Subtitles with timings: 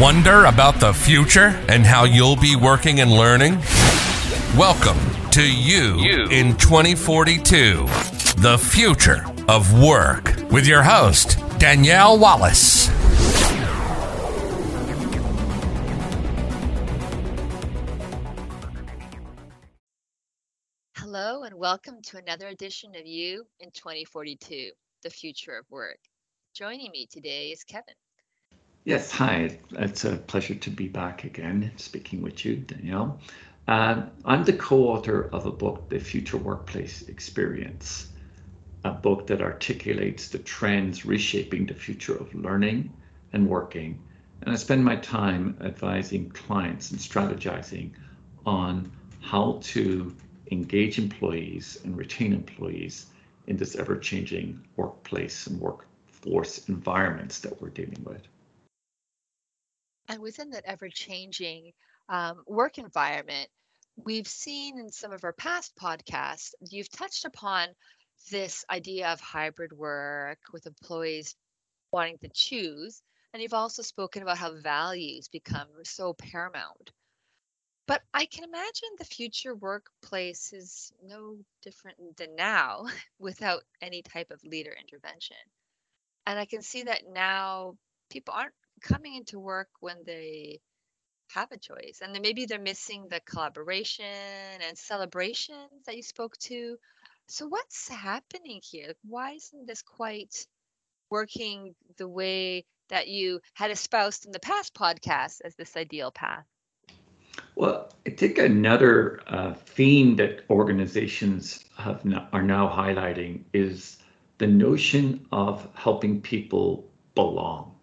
[0.00, 3.54] Wonder about the future and how you'll be working and learning?
[4.54, 4.98] Welcome
[5.30, 6.28] to You, you.
[6.28, 7.86] in 2042,
[8.42, 12.88] the future of work, with your host, Danielle Wallace.
[20.96, 24.72] Hello, and welcome to another edition of You in 2042,
[25.02, 26.00] the future of work.
[26.52, 27.94] Joining me today is Kevin.
[28.86, 29.58] Yes, hi.
[29.72, 33.18] It's a pleasure to be back again speaking with you, Danielle.
[33.66, 38.12] Uh, I'm the co author of a book, The Future Workplace Experience,
[38.84, 42.92] a book that articulates the trends reshaping the future of learning
[43.32, 43.98] and working.
[44.42, 47.90] And I spend my time advising clients and strategizing
[48.44, 50.14] on how to
[50.52, 53.06] engage employees and retain employees
[53.48, 58.28] in this ever changing workplace and workforce environments that we're dealing with.
[60.08, 61.72] And within that ever changing
[62.08, 63.48] um, work environment,
[63.96, 67.68] we've seen in some of our past podcasts, you've touched upon
[68.30, 71.34] this idea of hybrid work with employees
[71.92, 73.02] wanting to choose.
[73.32, 76.90] And you've also spoken about how values become so paramount.
[77.86, 82.86] But I can imagine the future workplace is no different than now
[83.18, 85.36] without any type of leader intervention.
[86.26, 87.76] And I can see that now
[88.10, 90.60] people aren't coming into work when they
[91.30, 94.04] have a choice and then maybe they're missing the collaboration
[94.66, 96.76] and celebrations that you spoke to.
[97.28, 98.94] So what's happening here?
[99.04, 100.46] Why isn't this quite
[101.10, 106.44] working the way that you had espoused in the past podcast as this ideal path?
[107.54, 113.98] Well i think another uh, theme that organizations have no, are now highlighting is
[114.38, 117.75] the notion of helping people belong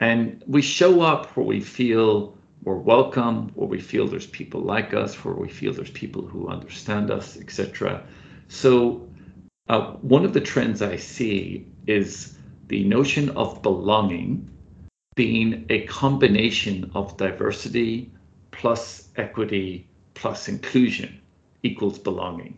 [0.00, 4.92] and we show up where we feel we're welcome, where we feel there's people like
[4.94, 8.02] us, where we feel there's people who understand us, etc.
[8.48, 9.08] So,
[9.68, 12.36] uh, one of the trends I see is
[12.68, 14.50] the notion of belonging
[15.14, 18.08] being a combination of diversity
[18.52, 21.20] plus equity plus inclusion
[21.64, 22.56] equals belonging.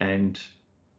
[0.00, 0.40] And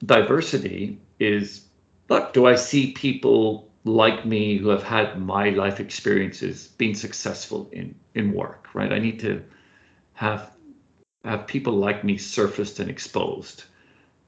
[0.06, 1.68] diversity is
[2.08, 7.70] look, do I see people like me who have had my life experiences being successful
[7.72, 8.92] in in work right?
[8.94, 9.44] I need to
[10.14, 10.52] have
[11.24, 13.64] have people like me surfaced and exposed.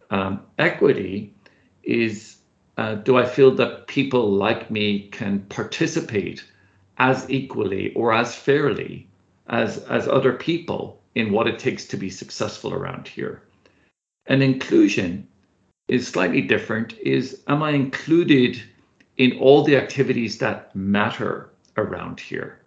[0.10, 1.34] Um, equity
[1.84, 2.38] is
[2.78, 6.44] uh, do i feel that people like me can participate
[6.98, 9.08] as equally or as fairly
[9.48, 13.42] as as other people in what it takes to be successful around here?
[14.28, 15.28] And inclusion
[15.88, 18.62] is slightly different is am i included
[19.18, 22.60] in all the activities that matter around here.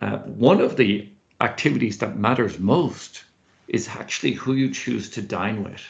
[0.00, 1.08] Uh, one of the
[1.40, 3.24] activities that matters most
[3.68, 5.82] is actually who you choose to dine with.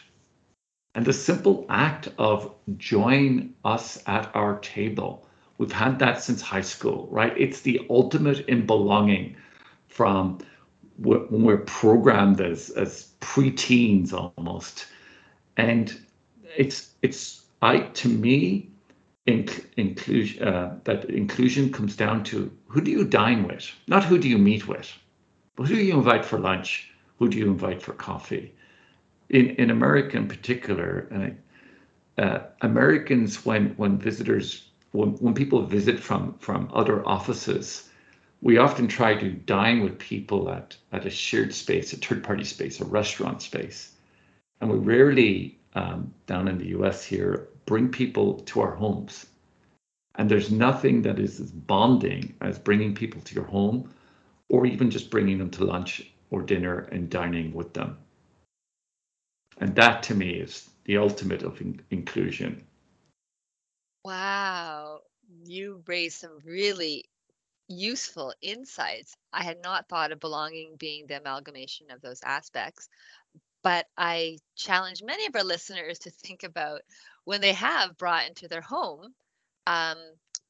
[0.94, 5.28] And the simple act of join us at our table.
[5.58, 7.36] We've had that since high school, right?
[7.36, 9.36] It's the ultimate in belonging
[9.88, 10.38] from
[10.98, 14.86] when we're programmed as, as preteens almost.
[15.56, 16.00] And
[16.56, 18.70] it's, it's, I, to me,
[19.26, 24.28] inclusion uh, that inclusion comes down to who do you dine with, not who do
[24.28, 24.92] you meet with,
[25.56, 28.54] but who do you invite for lunch, who do you invite for coffee.
[29.30, 31.34] In in America in particular,
[32.18, 37.88] uh, Americans when when visitors when, when people visit from from other offices,
[38.42, 42.44] we often try to dine with people at at a shared space, a third party
[42.44, 43.92] space, a restaurant space,
[44.60, 47.02] and we rarely um, down in the U.S.
[47.02, 49.26] here bring people to our homes.
[50.16, 53.92] And there's nothing that is as bonding as bringing people to your home
[54.48, 57.98] or even just bringing them to lunch or dinner and dining with them.
[59.58, 62.64] And that to me is the ultimate of in- inclusion.
[64.04, 65.00] Wow.
[65.44, 67.06] You raised some really
[67.68, 69.16] useful insights.
[69.32, 72.88] I had not thought of belonging being the amalgamation of those aspects,
[73.64, 76.82] but I challenge many of our listeners to think about
[77.24, 79.14] when they have brought into their home
[79.66, 79.96] um,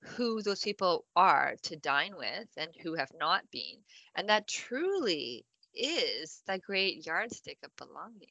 [0.02, 3.78] who those people are to dine with and who have not been.
[4.16, 8.28] And that truly is the great yardstick of belonging.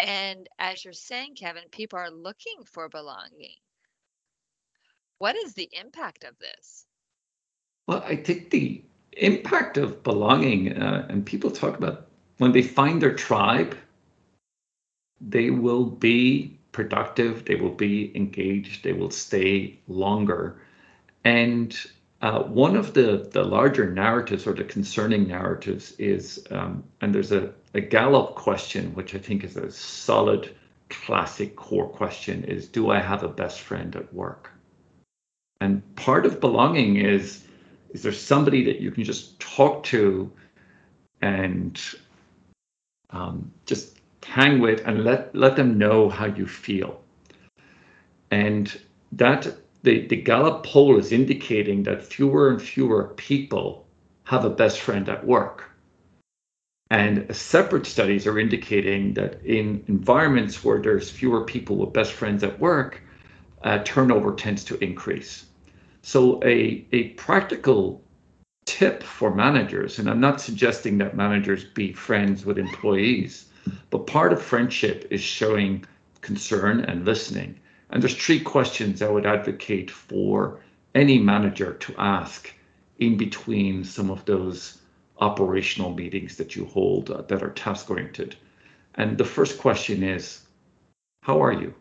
[0.00, 3.56] And as you're saying, Kevin, people are looking for belonging.
[5.18, 6.86] What is the impact of this?
[7.86, 8.82] Well, I think the
[9.12, 12.08] impact of belonging, uh, and people talk about
[12.42, 13.76] when they find their tribe,
[15.20, 20.60] they will be productive, they will be engaged, they will stay longer.
[21.22, 21.78] And
[22.20, 27.30] uh, one of the, the larger narratives or the concerning narratives is, um, and there's
[27.30, 30.52] a, a Gallup question, which I think is a solid
[30.90, 34.50] classic core question is, do I have a best friend at work?
[35.60, 37.44] And part of belonging is,
[37.90, 40.32] is there somebody that you can just talk to
[41.20, 41.80] and
[43.12, 47.00] um, just hang with and let, let them know how you feel.
[48.30, 48.80] And
[49.12, 53.86] that the, the Gallup poll is indicating that fewer and fewer people
[54.24, 55.70] have a best friend at work.
[56.90, 62.44] And separate studies are indicating that in environments where there's fewer people with best friends
[62.44, 63.02] at work,
[63.64, 65.46] uh, turnover tends to increase.
[66.02, 68.02] So a, a practical
[68.64, 73.46] tip for managers, and I'm not suggesting that managers be friends with employees,
[73.90, 75.84] but part of friendship is showing
[76.20, 77.58] concern and listening.
[77.90, 80.60] And there's three questions I would advocate for
[80.94, 82.52] any manager to ask
[82.98, 84.78] in between some of those
[85.18, 88.36] operational meetings that you hold uh, that are task oriented.
[88.94, 90.42] And the first question is,
[91.22, 91.74] how are you?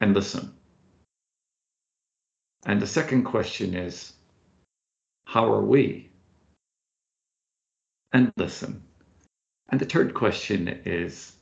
[0.00, 0.54] And listen.
[2.66, 4.12] And the second question is,
[5.28, 6.08] how are we?
[8.12, 8.82] And listen.
[9.68, 11.34] And the third question is,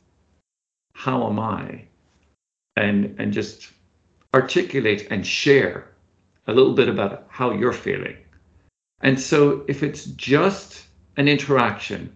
[0.92, 1.84] how am I?
[2.74, 3.70] And, and just
[4.34, 5.92] articulate and share
[6.48, 8.16] a little bit about how you're feeling.
[9.02, 10.86] And so if it's just
[11.16, 12.12] an interaction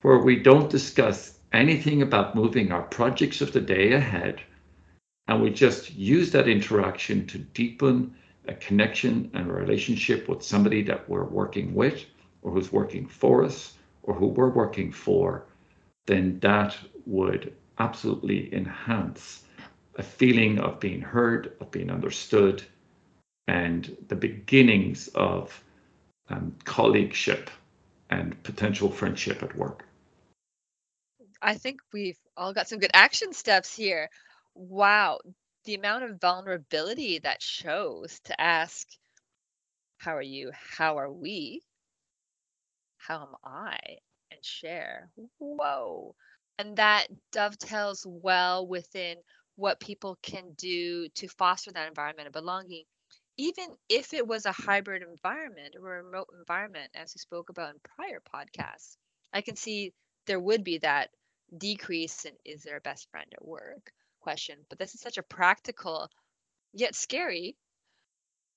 [0.00, 4.40] where we don't discuss anything about moving our projects of the day ahead,
[5.28, 8.16] and we just use that interaction to deepen
[8.48, 12.04] a connection and a relationship with somebody that we're working with
[12.42, 15.46] or who's working for us or who we're working for,
[16.06, 19.44] then that would absolutely enhance
[19.96, 22.62] a feeling of being heard, of being understood,
[23.46, 25.62] and the beginnings of
[26.28, 27.48] um, colleagueship
[28.10, 29.84] and potential friendship at work.
[31.40, 34.08] I think we've all got some good action steps here.
[34.54, 35.18] Wow,
[35.64, 38.86] the amount of vulnerability that shows to ask,
[39.98, 40.50] How are you?
[40.52, 41.62] How are we?
[42.96, 43.78] How am I?
[44.30, 45.10] And share.
[45.38, 46.14] Whoa.
[46.58, 49.16] And that dovetails well within
[49.56, 52.84] what people can do to foster that environment of belonging,
[53.36, 57.74] even if it was a hybrid environment or a remote environment, as we spoke about
[57.74, 58.96] in prior podcasts.
[59.32, 59.92] I can see
[60.26, 61.10] there would be that
[61.56, 65.22] decrease in is there a best friend at work question, but this is such a
[65.22, 66.08] practical
[66.72, 67.56] yet scary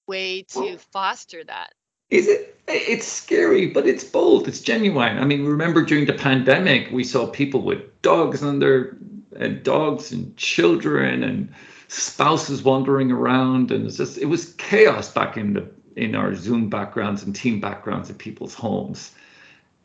[0.07, 1.73] way to well, foster that.
[2.09, 2.59] Is it?
[2.67, 4.47] It's scary, but it's bold.
[4.47, 5.17] It's genuine.
[5.17, 8.95] I mean, remember during the pandemic, we saw people with dogs and their
[9.35, 11.53] and dogs and children and
[11.87, 16.69] spouses wandering around, and it's just it was chaos back in the in our Zoom
[16.69, 19.11] backgrounds and team backgrounds in people's homes.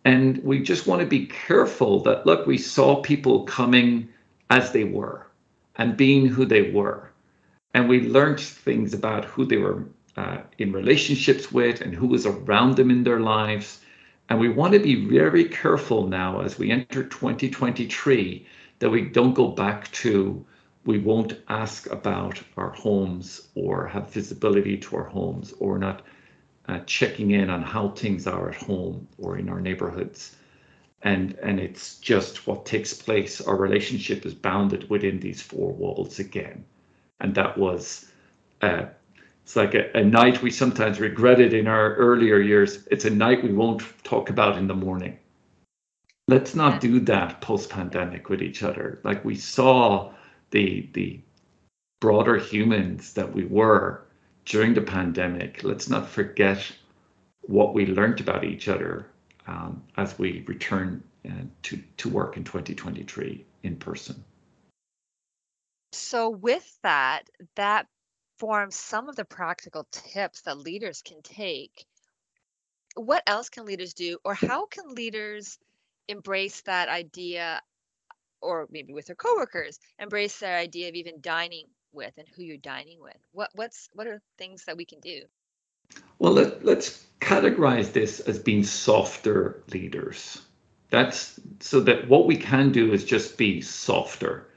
[0.05, 4.09] And we just want to be careful that look, we saw people coming
[4.51, 5.30] as they were
[5.81, 7.11] and being who they were.
[7.73, 12.27] And we learned things about who they were uh, in relationships with and who was
[12.27, 13.81] around them in their lives.
[14.29, 18.47] And we want to be very careful now as we enter 2023
[18.81, 20.45] that we don't go back to
[20.85, 26.03] we won't ask about our homes or have visibility to our homes or not
[26.69, 30.37] uh, checking in on how things are at home or in our neighborhoods
[31.03, 33.41] and and it's just what takes place.
[33.41, 36.65] Our relationship is bounded within these four walls again.
[37.21, 38.11] And that was
[38.63, 38.87] uh,
[39.43, 42.87] it's like a, a night we sometimes regretted in our earlier years.
[42.91, 45.19] It's a night we won't talk about in the morning.
[46.29, 49.01] Let's not do that post pandemic with each other.
[49.03, 50.13] Like we saw
[50.51, 51.21] the the
[52.01, 54.07] broader humans that we were
[54.45, 55.65] during the pandemic.
[55.65, 56.71] Let's not forget
[57.43, 59.07] what we learned about each other
[59.51, 61.33] um, as we return uh,
[61.65, 64.23] to, to work in 2023 in person.
[65.93, 67.25] So, with that,
[67.57, 67.87] that
[68.39, 71.85] forms some of the practical tips that leaders can take.
[72.95, 75.59] What else can leaders do, or how can leaders
[76.09, 77.61] embrace that idea,
[78.41, 82.57] or maybe with their coworkers, embrace their idea of even dining with and who you're
[82.57, 83.19] dining with?
[83.33, 85.23] What what's what are things that we can do?
[86.19, 90.43] Well, let, let's categorize this as being softer leaders.
[90.91, 94.49] That's so that what we can do is just be softer.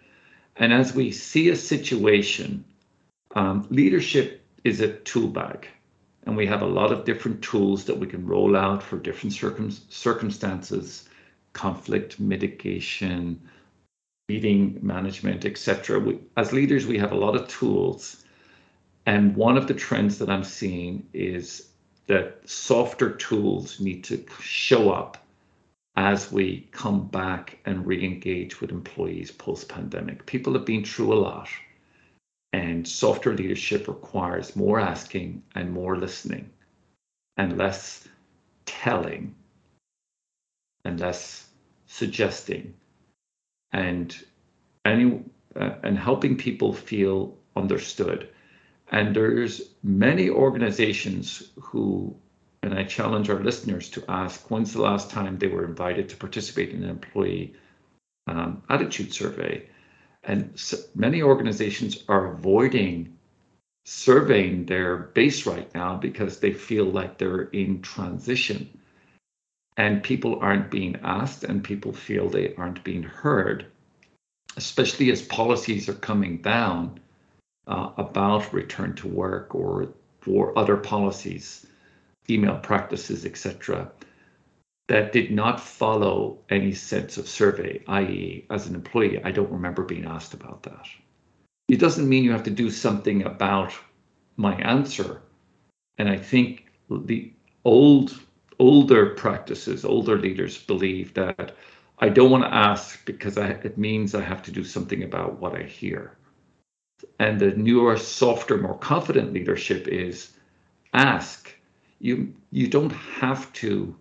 [0.57, 2.65] And as we see a situation,
[3.35, 5.67] um, leadership is a tool bag.
[6.25, 9.33] And we have a lot of different tools that we can roll out for different
[9.33, 11.09] circum- circumstances,
[11.53, 13.41] conflict mitigation,
[14.29, 16.15] meeting management, etc.
[16.37, 18.17] As leaders, we have a lot of tools
[19.05, 21.69] And one of the trends that I'm seeing is
[22.07, 25.17] that softer tools need to show up
[25.95, 30.25] as we come back and re-engage with employees post-pandemic.
[30.25, 31.49] People have been through a lot
[32.51, 36.49] and softer leadership requires more asking and more listening
[37.37, 38.07] and less
[38.65, 39.35] telling
[40.85, 41.47] and less
[41.87, 42.73] suggesting
[43.71, 44.23] and
[44.85, 45.23] any
[45.55, 48.29] uh, and helping people feel understood
[48.93, 52.15] and there's many organizations who
[52.61, 56.15] and I challenge our listeners to ask when's the last time they were invited to
[56.15, 57.55] participate in an employee
[58.27, 59.67] um, attitude survey.
[60.23, 63.17] And so many organizations are avoiding
[63.85, 68.79] surveying their base right now because they feel like they're in transition
[69.75, 73.65] and people aren't being asked and people feel they aren't being heard,
[74.55, 77.01] especially as policies are coming down
[77.67, 81.65] uh, about return to work or for other policies
[82.23, 83.91] female practices, etc.,
[84.87, 89.83] that did not follow any sense of survey, i.e., as an employee, I don't remember
[89.83, 90.87] being asked about that.
[91.69, 93.73] It doesn't mean you have to do something about
[94.35, 95.21] my answer.
[95.97, 97.31] And I think the
[97.63, 98.19] old,
[98.59, 101.55] older practices, older leaders believe that
[101.99, 105.39] I don't want to ask because I, it means I have to do something about
[105.39, 106.17] what I hear.
[107.19, 110.31] And the newer, softer, more confident leadership is
[110.93, 111.53] ask
[111.99, 113.95] you you don't have to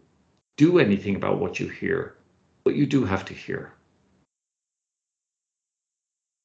[0.57, 2.17] do anything about what you hear,
[2.65, 3.73] but you do have to hear.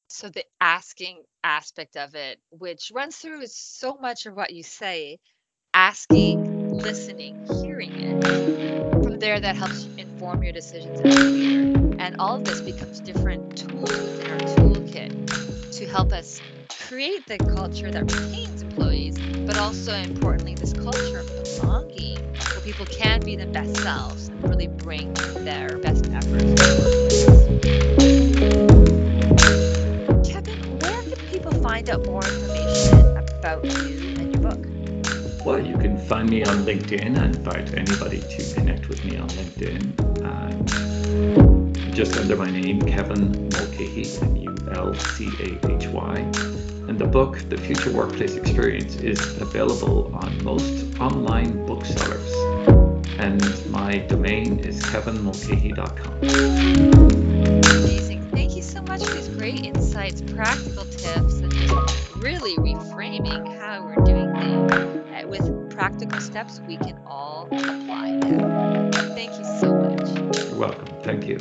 [0.08, 5.18] So the asking aspect of it, which runs through so much of what you say,
[5.74, 8.24] asking, listening, hearing it.
[9.04, 11.96] From there, that helps you inform your decisions as a leader.
[11.98, 15.27] And all of this becomes different tools within our toolkit
[15.78, 16.42] to help us
[16.80, 22.18] create the culture that retains employees, but also importantly, this culture of belonging
[22.50, 26.60] where people can be their best selves and really bring their best efforts.
[30.08, 34.66] To Kevin, where can people find out more information about you and your book?
[35.46, 37.16] Well, you can find me on LinkedIn.
[37.16, 41.47] I invite anybody to connect with me on LinkedIn.
[41.98, 46.14] Just under my name, Kevin Mulcahy, M U L C A H Y.
[46.86, 52.32] And the book, The Future Workplace Experience, is available on most online booksellers.
[53.18, 56.18] And my domain is kevinmulcahy.com.
[57.82, 58.30] Amazing.
[58.30, 61.52] Thank you so much for these great insights, practical tips, and
[62.22, 64.68] really reframing how we're doing things
[65.26, 68.90] with practical steps we can all apply Now.
[69.16, 69.87] Thank you so much.
[70.14, 70.88] You're welcome.
[71.02, 71.38] Thank you.